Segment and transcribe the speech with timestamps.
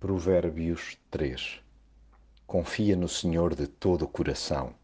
[0.00, 1.60] Provérbios 3
[2.46, 4.74] Confia no Senhor de todo o coração.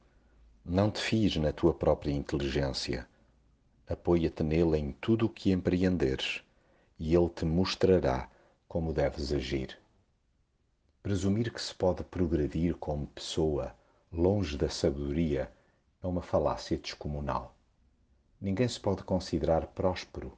[0.63, 3.09] Não te fies na tua própria inteligência.
[3.89, 6.43] Apoia-te nele em tudo o que empreenderes,
[6.99, 8.29] e ele te mostrará
[8.69, 9.79] como deves agir.
[11.03, 13.75] Presumir que se pode progredir como pessoa
[14.13, 15.51] longe da sabedoria
[16.03, 17.57] é uma falácia descomunal.
[18.39, 20.37] Ninguém se pode considerar próspero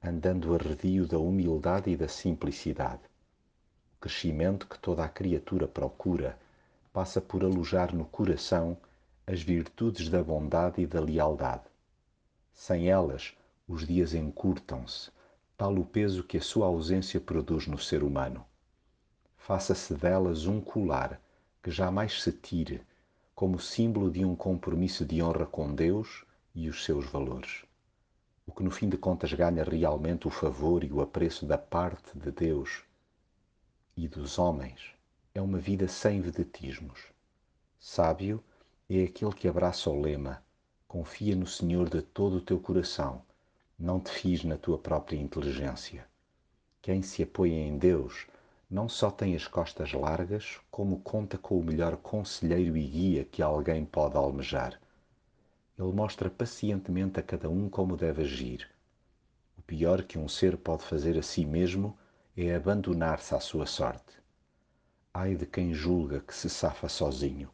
[0.00, 3.09] andando arredio da humildade e da simplicidade
[4.00, 6.38] crescimento que toda a criatura procura
[6.90, 8.76] passa por alojar no coração
[9.26, 11.64] as virtudes da bondade e da lealdade.
[12.52, 13.34] Sem elas,
[13.68, 15.10] os dias encurtam-se,
[15.56, 18.44] tal o peso que a sua ausência produz no ser humano.
[19.36, 21.20] Faça-se delas um colar
[21.62, 22.82] que jamais se tire,
[23.34, 26.24] como símbolo de um compromisso de honra com Deus
[26.54, 27.64] e os seus valores.
[28.46, 32.18] O que no fim de contas ganha realmente o favor e o apreço da parte
[32.18, 32.82] de Deus
[34.02, 34.94] e dos homens
[35.34, 36.98] é uma vida sem vedetismos.
[37.78, 38.42] Sábio
[38.88, 40.42] é aquele que abraça o lema:
[40.88, 43.20] confia no Senhor de todo o teu coração,
[43.78, 46.06] não te fies na tua própria inteligência.
[46.80, 48.26] Quem se apoia em Deus
[48.70, 53.42] não só tem as costas largas, como conta com o melhor conselheiro e guia que
[53.42, 54.80] alguém pode almejar.
[55.78, 58.66] Ele mostra pacientemente a cada um como deve agir.
[59.58, 62.09] O pior que um ser pode fazer a si mesmo é
[62.54, 64.18] abandonar-se à sua sorte.
[65.12, 67.50] Ai de quem julga que se safa sozinho.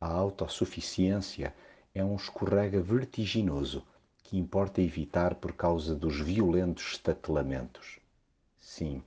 [0.00, 1.54] A autossuficiência
[1.94, 3.86] é um escorrega vertiginoso
[4.22, 8.00] que importa evitar por causa dos violentos estatelamentos.
[8.60, 9.02] Sim,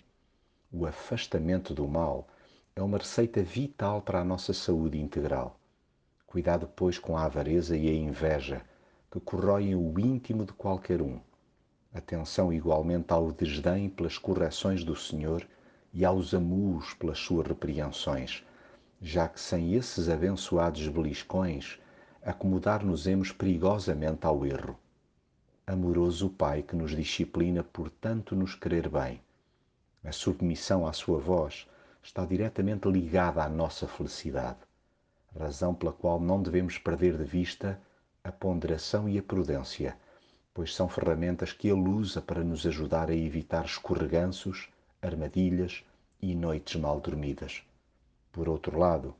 [0.71, 2.27] o afastamento do mal
[2.75, 5.59] é uma receita vital para a nossa saúde integral.
[6.25, 8.61] Cuidado, pois, com a avareza e a inveja
[9.11, 11.19] que corroem o íntimo de qualquer um
[11.97, 15.47] Atenção igualmente ao desdém pelas correções do Senhor
[15.91, 18.45] e aos amuos pelas suas repreensões,
[19.01, 21.79] já que sem esses abençoados beliscões
[22.21, 24.77] acomodar-nos-emos perigosamente ao erro.
[25.65, 29.19] Amoroso Pai que nos disciplina por tanto nos querer bem.
[30.03, 31.67] A submissão à sua voz
[32.03, 34.59] está diretamente ligada à nossa felicidade,
[35.35, 37.81] razão pela qual não devemos perder de vista
[38.23, 39.97] a ponderação e a prudência
[40.57, 44.67] pois são ferramentas que ele usa para nos ajudar a evitar escorreganços,
[44.99, 45.83] armadilhas
[46.19, 47.61] e noites mal dormidas.
[48.31, 49.13] Por outro lado,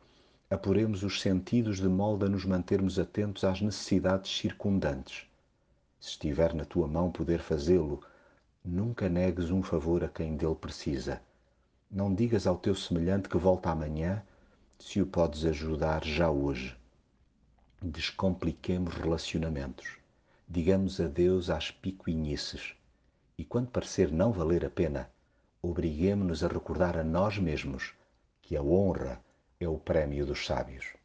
[0.49, 5.27] apuremos os sentidos de modo a nos mantermos atentos às necessidades circundantes.
[5.99, 8.01] Se estiver na tua mão poder fazê-lo,
[8.65, 11.21] nunca negues um favor a quem dele precisa.
[11.91, 14.23] Não digas ao teu semelhante que volta amanhã,
[14.79, 16.75] se o podes ajudar já hoje.
[17.79, 19.97] Descompliquemos relacionamentos
[20.49, 22.73] digamos adeus às picuinhices
[23.37, 25.11] e, quando parecer não valer a pena,
[25.61, 27.93] obriguemo-nos a recordar a nós mesmos
[28.41, 29.21] que a honra
[29.59, 30.96] é o prémio dos sábios.